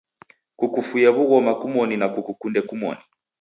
Kukufuye 0.57 1.07
w'ughoma 1.15 1.53
kumoni 1.61 1.95
na 1.97 2.07
kukukunde 2.13 2.59
kumoni. 2.67 3.01